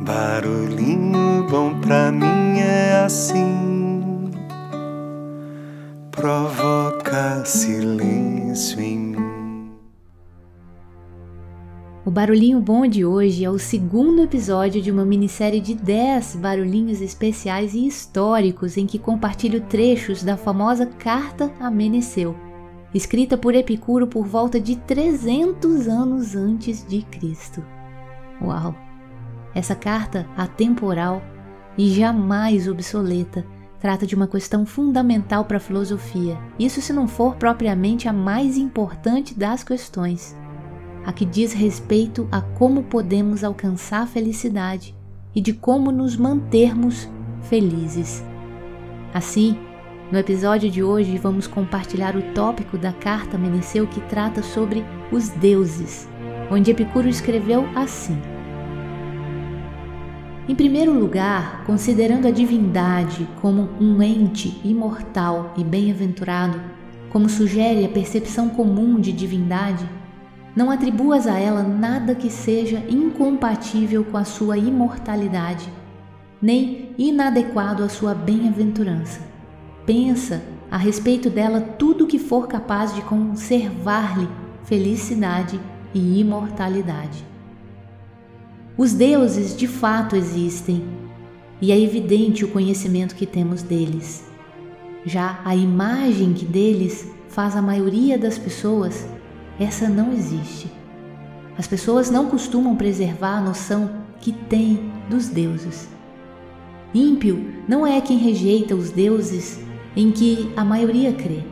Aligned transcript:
Barulhinho 0.00 1.44
bom 1.50 1.80
pra 1.80 2.12
mim 2.12 2.60
é 2.60 3.02
assim, 3.04 4.30
provoca 6.12 7.44
silêncio 7.44 8.80
em 8.80 8.98
mim. 8.98 9.72
O 12.06 12.12
Barulhinho 12.12 12.60
Bom 12.60 12.86
de 12.86 13.04
hoje 13.04 13.44
é 13.44 13.50
o 13.50 13.58
segundo 13.58 14.22
episódio 14.22 14.80
de 14.80 14.90
uma 14.90 15.04
minissérie 15.04 15.60
de 15.60 15.74
10 15.74 16.36
barulhinhos 16.36 17.02
especiais 17.02 17.74
e 17.74 17.84
históricos 17.84 18.76
em 18.76 18.86
que 18.86 19.00
compartilho 19.00 19.60
trechos 19.62 20.22
da 20.22 20.36
famosa 20.36 20.86
Carta 20.86 21.52
a 21.58 21.70
Meneceu, 21.70 22.36
escrita 22.94 23.36
por 23.36 23.54
Epicuro 23.54 24.06
por 24.06 24.26
volta 24.26 24.60
de 24.60 24.76
300 24.76 25.88
anos 25.88 26.36
antes 26.36 26.86
de 26.86 27.02
Cristo. 27.02 27.64
Uau! 28.40 28.87
Essa 29.58 29.74
carta 29.74 30.24
atemporal 30.36 31.20
e 31.76 31.88
jamais 31.88 32.68
obsoleta. 32.68 33.44
Trata 33.80 34.06
de 34.06 34.14
uma 34.14 34.28
questão 34.28 34.64
fundamental 34.64 35.44
para 35.46 35.56
a 35.56 35.60
filosofia, 35.60 36.38
isso 36.60 36.80
se 36.80 36.92
não 36.92 37.08
for 37.08 37.34
propriamente 37.34 38.06
a 38.06 38.12
mais 38.12 38.56
importante 38.56 39.36
das 39.36 39.64
questões, 39.64 40.36
a 41.04 41.12
que 41.12 41.24
diz 41.24 41.52
respeito 41.52 42.28
a 42.30 42.40
como 42.40 42.84
podemos 42.84 43.42
alcançar 43.42 44.02
a 44.02 44.06
felicidade 44.06 44.94
e 45.34 45.40
de 45.40 45.52
como 45.52 45.90
nos 45.90 46.16
mantermos 46.16 47.10
felizes. 47.42 48.22
Assim, 49.12 49.58
no 50.12 50.20
episódio 50.20 50.70
de 50.70 50.84
hoje 50.84 51.18
vamos 51.18 51.48
compartilhar 51.48 52.14
o 52.14 52.22
tópico 52.32 52.78
da 52.78 52.92
carta 52.92 53.36
Meneceu 53.36 53.88
que 53.88 54.00
trata 54.02 54.40
sobre 54.40 54.84
os 55.10 55.30
deuses, 55.30 56.08
onde 56.48 56.70
Epicuro 56.70 57.08
escreveu 57.08 57.68
assim: 57.74 58.16
em 60.48 60.54
primeiro 60.54 60.98
lugar, 60.98 61.62
considerando 61.66 62.26
a 62.26 62.30
divindade 62.30 63.28
como 63.42 63.68
um 63.78 64.02
ente 64.02 64.58
imortal 64.64 65.52
e 65.58 65.62
bem-aventurado, 65.62 66.58
como 67.10 67.28
sugere 67.28 67.84
a 67.84 67.88
percepção 67.88 68.48
comum 68.48 68.98
de 68.98 69.12
divindade, 69.12 69.86
não 70.56 70.70
atribuas 70.70 71.26
a 71.26 71.38
ela 71.38 71.62
nada 71.62 72.14
que 72.14 72.30
seja 72.30 72.82
incompatível 72.88 74.02
com 74.04 74.16
a 74.16 74.24
sua 74.24 74.56
imortalidade, 74.56 75.70
nem 76.40 76.94
inadequado 76.96 77.84
à 77.84 77.88
sua 77.88 78.14
bem-aventurança. 78.14 79.20
Pensa 79.84 80.42
a 80.70 80.78
respeito 80.78 81.28
dela 81.28 81.60
tudo 81.60 82.06
que 82.06 82.18
for 82.18 82.48
capaz 82.48 82.94
de 82.94 83.02
conservar-lhe 83.02 84.28
felicidade 84.64 85.60
e 85.92 86.20
imortalidade. 86.20 87.24
Os 88.78 88.92
deuses 88.92 89.56
de 89.56 89.66
fato 89.66 90.14
existem 90.14 90.84
e 91.60 91.72
é 91.72 91.80
evidente 91.80 92.44
o 92.44 92.48
conhecimento 92.48 93.16
que 93.16 93.26
temos 93.26 93.60
deles. 93.60 94.24
Já 95.04 95.40
a 95.44 95.56
imagem 95.56 96.32
que 96.32 96.44
deles 96.44 97.04
faz 97.28 97.56
a 97.56 97.60
maioria 97.60 98.16
das 98.16 98.38
pessoas, 98.38 99.04
essa 99.58 99.88
não 99.88 100.12
existe. 100.12 100.70
As 101.58 101.66
pessoas 101.66 102.08
não 102.08 102.26
costumam 102.26 102.76
preservar 102.76 103.38
a 103.38 103.40
noção 103.40 103.90
que 104.20 104.30
têm 104.30 104.92
dos 105.10 105.26
deuses. 105.26 105.88
Ímpio 106.94 107.52
não 107.66 107.84
é 107.84 108.00
quem 108.00 108.16
rejeita 108.16 108.76
os 108.76 108.92
deuses 108.92 109.58
em 109.96 110.12
que 110.12 110.52
a 110.56 110.64
maioria 110.64 111.12
crê, 111.12 111.42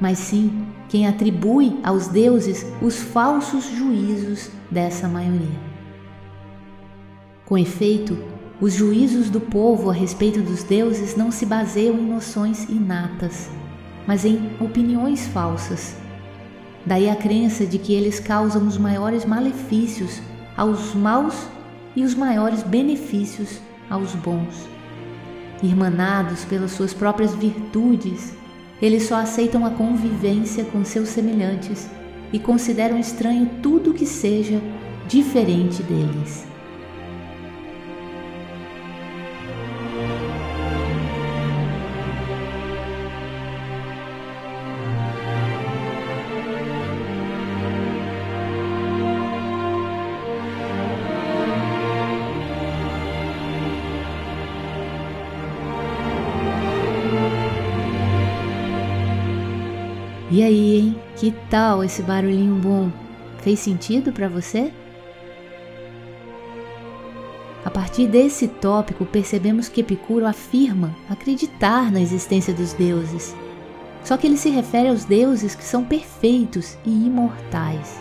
mas 0.00 0.20
sim 0.20 0.64
quem 0.88 1.08
atribui 1.08 1.76
aos 1.82 2.06
deuses 2.06 2.64
os 2.80 3.00
falsos 3.00 3.64
juízos 3.64 4.48
dessa 4.70 5.08
maioria. 5.08 5.75
Com 7.46 7.56
efeito, 7.56 8.18
os 8.60 8.72
juízos 8.72 9.30
do 9.30 9.40
povo 9.40 9.88
a 9.88 9.92
respeito 9.92 10.42
dos 10.42 10.64
deuses 10.64 11.14
não 11.14 11.30
se 11.30 11.46
baseiam 11.46 11.94
em 11.96 12.04
noções 12.04 12.68
inatas, 12.68 13.48
mas 14.04 14.24
em 14.24 14.50
opiniões 14.60 15.28
falsas. 15.28 15.96
Daí 16.84 17.08
a 17.08 17.14
crença 17.14 17.64
de 17.64 17.78
que 17.78 17.94
eles 17.94 18.18
causam 18.18 18.66
os 18.66 18.76
maiores 18.76 19.24
malefícios 19.24 20.20
aos 20.56 20.92
maus 20.92 21.46
e 21.94 22.02
os 22.02 22.16
maiores 22.16 22.64
benefícios 22.64 23.60
aos 23.88 24.12
bons. 24.16 24.68
Irmanados 25.62 26.44
pelas 26.44 26.72
suas 26.72 26.92
próprias 26.92 27.32
virtudes, 27.32 28.34
eles 28.82 29.04
só 29.04 29.20
aceitam 29.20 29.64
a 29.64 29.70
convivência 29.70 30.64
com 30.64 30.84
seus 30.84 31.10
semelhantes 31.10 31.88
e 32.32 32.40
consideram 32.40 32.98
estranho 32.98 33.48
tudo 33.62 33.94
que 33.94 34.04
seja 34.04 34.60
diferente 35.06 35.80
deles. 35.84 36.55
E 60.36 60.42
aí, 60.42 60.76
hein? 60.76 61.00
Que 61.16 61.32
tal 61.48 61.82
esse 61.82 62.02
barulhinho 62.02 62.56
bom? 62.56 62.92
Fez 63.38 63.58
sentido 63.58 64.12
para 64.12 64.28
você? 64.28 64.70
A 67.64 67.70
partir 67.70 68.06
desse 68.06 68.46
tópico, 68.46 69.06
percebemos 69.06 69.66
que 69.70 69.80
Epicuro 69.80 70.26
afirma 70.26 70.94
acreditar 71.08 71.90
na 71.90 72.02
existência 72.02 72.52
dos 72.52 72.74
deuses. 72.74 73.34
Só 74.04 74.18
que 74.18 74.26
ele 74.26 74.36
se 74.36 74.50
refere 74.50 74.90
aos 74.90 75.06
deuses 75.06 75.54
que 75.54 75.64
são 75.64 75.82
perfeitos 75.82 76.76
e 76.84 76.90
imortais, 76.90 77.98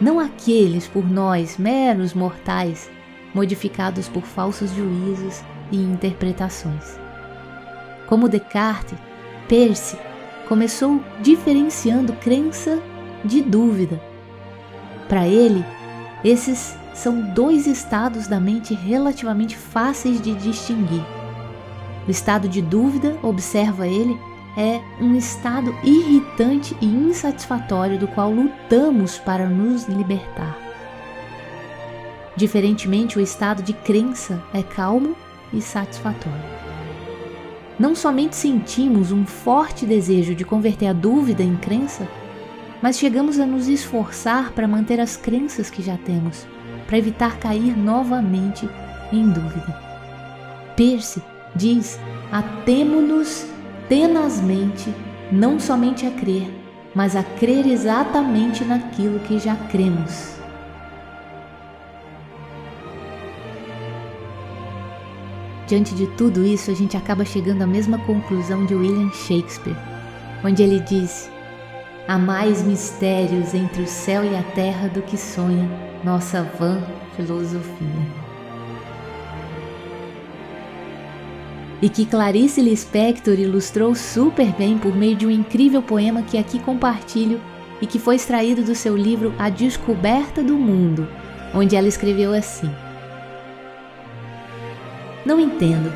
não 0.00 0.20
aqueles 0.20 0.86
por 0.86 1.04
nós, 1.04 1.58
meros 1.58 2.14
mortais, 2.14 2.88
modificados 3.34 4.08
por 4.08 4.22
falsos 4.22 4.70
juízos 4.70 5.42
e 5.72 5.78
interpretações. 5.78 6.96
Como 8.06 8.28
Descartes, 8.28 8.96
Percy 9.48 10.05
começou 10.48 11.00
diferenciando 11.20 12.12
crença 12.14 12.80
de 13.24 13.42
dúvida. 13.42 14.00
Para 15.08 15.26
ele, 15.26 15.64
esses 16.24 16.76
são 16.94 17.20
dois 17.32 17.66
estados 17.66 18.26
da 18.26 18.40
mente 18.40 18.74
relativamente 18.74 19.56
fáceis 19.56 20.20
de 20.20 20.34
distinguir. 20.34 21.04
O 22.06 22.10
estado 22.10 22.48
de 22.48 22.62
dúvida, 22.62 23.16
observa 23.22 23.86
ele, 23.86 24.18
é 24.56 24.80
um 25.00 25.14
estado 25.16 25.74
irritante 25.84 26.76
e 26.80 26.86
insatisfatório 26.86 27.98
do 27.98 28.08
qual 28.08 28.32
lutamos 28.32 29.18
para 29.18 29.46
nos 29.46 29.86
libertar. 29.86 30.56
Diferentemente, 32.36 33.18
o 33.18 33.20
estado 33.20 33.62
de 33.62 33.72
crença 33.72 34.42
é 34.54 34.62
calmo 34.62 35.16
e 35.52 35.60
satisfatório 35.60 36.66
não 37.78 37.94
somente 37.94 38.34
sentimos 38.34 39.12
um 39.12 39.26
forte 39.26 39.84
desejo 39.84 40.34
de 40.34 40.44
converter 40.44 40.86
a 40.86 40.92
dúvida 40.92 41.42
em 41.42 41.56
crença, 41.56 42.08
mas 42.80 42.98
chegamos 42.98 43.38
a 43.38 43.46
nos 43.46 43.68
esforçar 43.68 44.52
para 44.52 44.68
manter 44.68 45.00
as 45.00 45.16
crenças 45.16 45.70
que 45.70 45.82
já 45.82 45.96
temos, 45.96 46.46
para 46.86 46.98
evitar 46.98 47.38
cair 47.38 47.76
novamente 47.76 48.68
em 49.12 49.28
dúvida. 49.28 49.78
Percy 50.76 51.22
diz: 51.54 51.98
atemo-nos 52.30 53.46
tenazmente, 53.88 54.92
não 55.30 55.58
somente 55.60 56.06
a 56.06 56.10
crer, 56.10 56.50
mas 56.94 57.14
a 57.14 57.22
crer 57.22 57.66
exatamente 57.66 58.64
naquilo 58.64 59.20
que 59.20 59.38
já 59.38 59.54
cremos. 59.54 60.35
Diante 65.66 65.96
de 65.96 66.06
tudo 66.06 66.46
isso, 66.46 66.70
a 66.70 66.74
gente 66.74 66.96
acaba 66.96 67.24
chegando 67.24 67.62
à 67.62 67.66
mesma 67.66 67.98
conclusão 67.98 68.64
de 68.64 68.74
William 68.74 69.10
Shakespeare, 69.12 69.76
onde 70.44 70.62
ele 70.62 70.78
diz: 70.80 71.28
Há 72.06 72.16
mais 72.16 72.62
mistérios 72.62 73.52
entre 73.52 73.82
o 73.82 73.86
céu 73.86 74.24
e 74.24 74.36
a 74.36 74.42
terra 74.42 74.88
do 74.88 75.02
que 75.02 75.16
sonha 75.16 75.68
nossa 76.04 76.44
vã 76.44 76.80
filosofia. 77.16 78.26
E 81.82 81.88
que 81.88 82.06
Clarice 82.06 82.62
Lispector 82.62 83.34
ilustrou 83.34 83.92
super 83.94 84.52
bem 84.52 84.78
por 84.78 84.94
meio 84.94 85.16
de 85.16 85.26
um 85.26 85.30
incrível 85.30 85.82
poema 85.82 86.22
que 86.22 86.38
aqui 86.38 86.60
compartilho 86.60 87.40
e 87.82 87.86
que 87.86 87.98
foi 87.98 88.14
extraído 88.14 88.62
do 88.62 88.74
seu 88.74 88.96
livro 88.96 89.34
A 89.36 89.48
Descoberta 89.48 90.44
do 90.44 90.56
Mundo, 90.56 91.08
onde 91.52 91.74
ela 91.74 91.88
escreveu 91.88 92.32
assim: 92.32 92.70
não 95.26 95.40
entendo. 95.40 95.92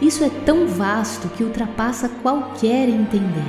Isso 0.00 0.24
é 0.24 0.30
tão 0.46 0.66
vasto 0.66 1.28
que 1.28 1.44
ultrapassa 1.44 2.08
qualquer 2.08 2.88
entender. 2.88 3.44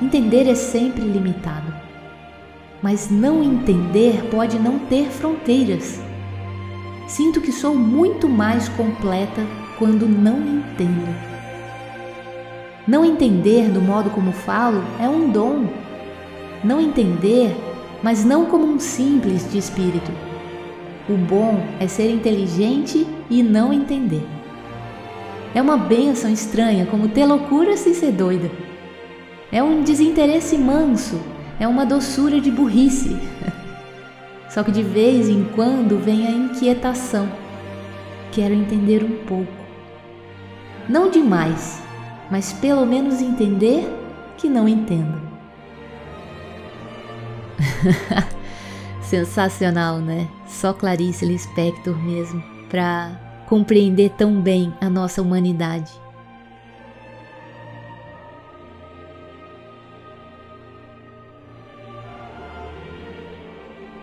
Entender 0.00 0.48
é 0.48 0.54
sempre 0.54 1.02
limitado, 1.02 1.70
mas 2.82 3.10
não 3.10 3.42
entender 3.42 4.24
pode 4.30 4.58
não 4.58 4.78
ter 4.78 5.10
fronteiras. 5.10 6.00
sinto 7.06 7.40
que 7.40 7.52
sou 7.52 7.74
muito 7.74 8.28
mais 8.28 8.68
completa 8.70 9.44
quando 9.78 10.08
não 10.08 10.38
entendo. 10.40 11.14
Não 12.88 13.04
entender 13.04 13.68
do 13.68 13.82
modo 13.82 14.08
como 14.10 14.32
falo 14.32 14.82
é 14.98 15.08
um 15.08 15.30
dom. 15.30 15.66
Não 16.64 16.80
entender, 16.80 17.54
mas 18.02 18.24
não 18.24 18.46
como 18.46 18.64
um 18.64 18.78
simples 18.78 19.50
de 19.50 19.58
espírito. 19.58 20.29
O 21.10 21.16
bom 21.16 21.60
é 21.80 21.88
ser 21.88 22.08
inteligente 22.08 23.04
e 23.28 23.42
não 23.42 23.72
entender. 23.72 24.24
É 25.52 25.60
uma 25.60 25.76
benção 25.76 26.32
estranha 26.32 26.86
como 26.86 27.08
ter 27.08 27.26
loucura 27.26 27.76
sem 27.76 27.92
ser 27.92 28.12
doida. 28.12 28.48
É 29.50 29.60
um 29.60 29.82
desinteresse 29.82 30.56
manso, 30.56 31.20
é 31.58 31.66
uma 31.66 31.84
doçura 31.84 32.40
de 32.40 32.48
burrice. 32.48 33.16
Só 34.48 34.62
que 34.62 34.70
de 34.70 34.84
vez 34.84 35.28
em 35.28 35.42
quando 35.56 35.98
vem 35.98 36.28
a 36.28 36.30
inquietação. 36.30 37.28
Quero 38.30 38.54
entender 38.54 39.02
um 39.02 39.24
pouco. 39.24 39.52
Não 40.88 41.10
demais, 41.10 41.82
mas 42.30 42.52
pelo 42.52 42.86
menos 42.86 43.20
entender 43.20 43.84
que 44.36 44.48
não 44.48 44.68
entendo. 44.68 45.20
Sensacional, 49.10 49.98
né? 49.98 50.28
Só 50.46 50.72
Clarice 50.72 51.26
Lispector 51.26 52.00
mesmo 52.00 52.40
para 52.68 53.42
compreender 53.48 54.10
tão 54.10 54.40
bem 54.40 54.72
a 54.80 54.88
nossa 54.88 55.20
humanidade. 55.20 55.90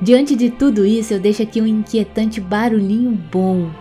Diante 0.02 0.36
de 0.36 0.50
tudo 0.50 0.86
isso, 0.86 1.14
eu 1.14 1.22
deixo 1.22 1.42
aqui 1.42 1.62
um 1.62 1.68
inquietante 1.68 2.42
barulhinho 2.42 3.12
bom. 3.32 3.72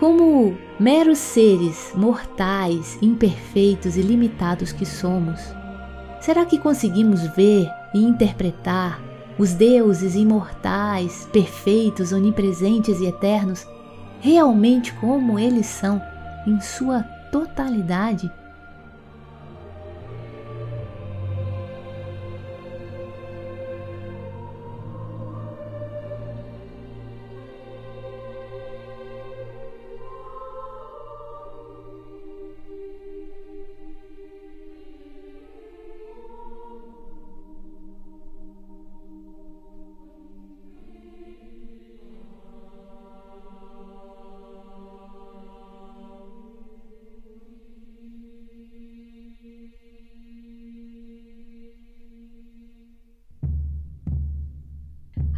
Como 0.00 0.58
meros 0.80 1.18
seres 1.18 1.92
mortais, 1.94 2.98
imperfeitos 3.00 3.96
e 3.96 4.02
limitados 4.02 4.72
que 4.72 4.84
somos, 4.84 5.40
será 6.20 6.44
que 6.44 6.58
conseguimos 6.58 7.22
ver 7.36 7.68
e 7.94 8.00
interpretar 8.00 9.07
os 9.38 9.54
deuses 9.54 10.14
imortais, 10.14 11.28
perfeitos, 11.32 12.12
onipresentes 12.12 13.00
e 13.00 13.06
eternos 13.06 13.66
realmente 14.20 14.92
como 14.94 15.38
eles 15.38 15.66
são 15.66 16.02
em 16.46 16.60
sua 16.60 17.02
totalidade? 17.30 18.30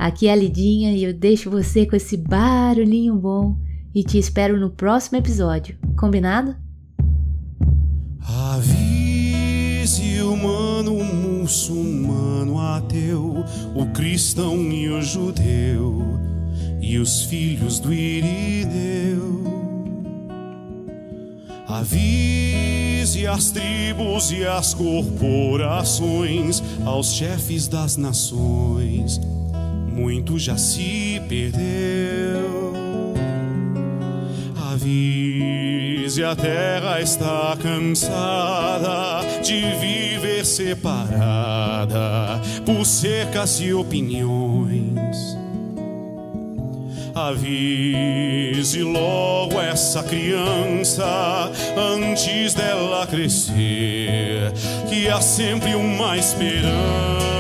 Aqui 0.01 0.29
é 0.29 0.33
a 0.33 0.35
Lidinha 0.35 0.93
e 0.93 1.05
eu 1.05 1.13
deixo 1.13 1.51
você 1.51 1.85
com 1.85 1.95
esse 1.95 2.17
barulhinho 2.17 3.15
bom 3.17 3.55
e 3.95 4.03
te 4.03 4.17
espero 4.17 4.59
no 4.59 4.71
próximo 4.71 5.19
episódio. 5.19 5.77
Combinado? 5.95 6.57
Avise 8.27 10.23
humano, 10.23 10.97
o 10.97 11.05
muçulmano, 11.05 12.59
ateu, 12.59 13.45
o 13.75 13.85
cristão 13.93 14.57
e 14.73 14.89
o 14.89 15.03
judeu 15.03 16.03
e 16.81 16.97
os 16.97 17.25
filhos 17.25 17.79
do 17.79 17.93
Irideu. 17.93 19.45
Avise 21.69 23.27
as 23.27 23.51
tribos 23.51 24.33
e 24.33 24.47
as 24.47 24.73
corporações, 24.73 26.63
aos 26.87 27.13
chefes 27.13 27.69
das 27.69 27.99
nações 27.99 29.21
muito 29.91 30.39
já 30.39 30.57
se 30.57 31.21
perdeu. 31.29 32.71
Avise, 34.73 36.25
a 36.25 36.35
terra 36.35 37.01
está 37.01 37.57
cansada 37.61 39.21
de 39.43 39.61
viver 39.81 40.45
separada 40.47 42.41
por 42.65 42.87
cercas 42.87 43.61
e 43.61 43.73
opiniões. 43.75 45.39
Avise 47.15 48.83
logo 48.83 49.61
essa 49.61 50.03
criança 50.03 51.51
antes 51.77 52.55
dela 52.55 53.07
crescer, 53.07 54.53
que 54.89 55.09
há 55.09 55.21
sempre 55.21 55.75
uma 55.75 56.17
esperança. 56.17 57.40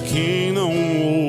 A 0.00 0.02
quem 0.02 0.52
não 0.52 0.72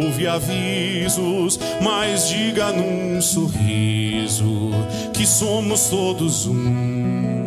ouve 0.01 0.27
avisos, 0.27 1.59
mas 1.81 2.29
diga 2.29 2.71
num 2.71 3.21
sorriso 3.21 4.71
que 5.13 5.27
somos 5.27 5.89
todos 5.89 6.47
um. 6.47 7.43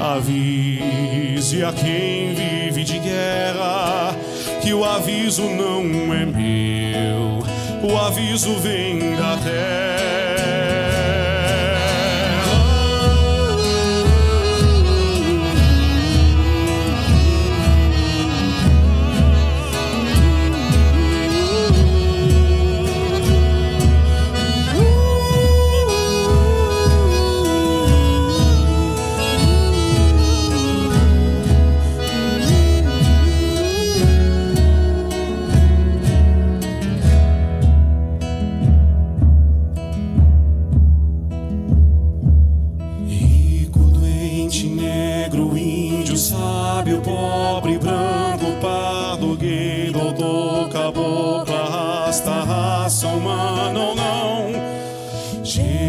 Avise 0.00 1.64
a 1.64 1.72
quem 1.72 2.34
vive 2.34 2.84
de 2.84 2.98
guerra 2.98 4.14
que 4.60 4.74
o 4.74 4.84
aviso 4.84 5.42
não 5.42 6.12
é 6.12 6.26
meu, 6.26 7.42
o 7.82 7.96
aviso 7.96 8.54
vem 8.58 9.16
da 9.16 9.36
terra. 9.38 9.93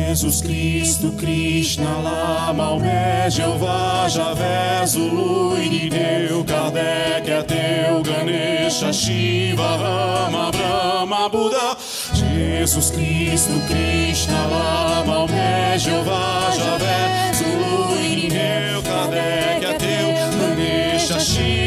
Jesus 0.08 0.42
Cristo, 0.42 1.12
Krishna, 1.18 2.00
Lama, 2.00 2.54
Maomé, 2.54 3.28
Jeová, 3.30 4.08
Javé, 4.08 4.86
Zulu, 4.86 5.58
Irineu, 5.58 6.44
Kardec, 6.44 7.28
Ateu, 7.28 8.04
Ganesha, 8.04 8.94
Shiva, 8.94 9.78
Rama, 9.78 10.52
Brahma, 10.52 11.28
Buda. 11.30 11.76
Jesus 12.14 12.92
Cristo, 12.92 13.54
Krishna, 13.68 14.48
Lama, 14.48 15.06
Maomé, 15.06 15.78
Jeová, 15.80 16.52
Javé, 16.56 17.34
Zulu, 17.34 18.00
Irineu, 18.00 18.84
Kardec, 18.84 19.66
Ateu, 19.66 20.14
Ganesha, 20.40 21.20
Shiva, 21.20 21.65